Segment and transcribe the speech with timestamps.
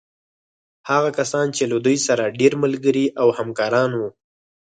[0.89, 4.09] هغه کسان چې له دوی سره ډېر ملګري او همکاران وو.